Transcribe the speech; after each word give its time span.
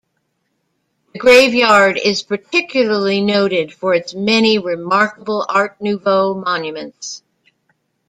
The 1.13 1.19
graveyard 1.19 1.99
is 2.03 2.23
particularly 2.23 3.21
noted 3.21 3.71
for 3.71 3.93
its 3.93 4.15
many 4.15 4.57
remarkable 4.57 5.45
art 5.47 5.79
nouveau 5.79 6.33
monuments. 6.33 7.21